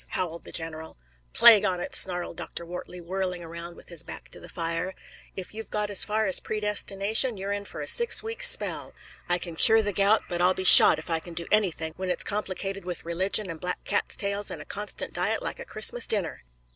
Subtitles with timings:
[0.17, 0.97] howled the general.
[1.31, 2.65] "Plague on it!" snarled Dr.
[2.65, 4.95] Wortley, whirling round with his back to the fire.
[5.35, 8.95] "If you've got as far as predestination, you're in for a six weeks' spell.
[9.29, 12.09] I can cure the gout, but I'll be shot if I can do anything when
[12.09, 16.07] it's complicated with religion and black cats' tails and a constant diet like a Christmas
[16.07, 16.45] dinner!"